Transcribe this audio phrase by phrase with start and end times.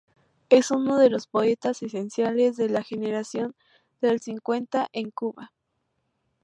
[0.49, 3.53] Es uno de los poetas esenciales de la Generación
[4.01, 5.51] del cincuenta, en Cuba.